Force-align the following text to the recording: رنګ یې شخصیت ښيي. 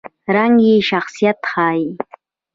رنګ 0.35 0.55
یې 0.67 0.75
شخصیت 0.89 1.39
ښيي. 1.51 1.87